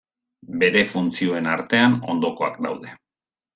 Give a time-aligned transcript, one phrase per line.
[0.63, 2.99] Bere funtzioen artean ondokoak daude.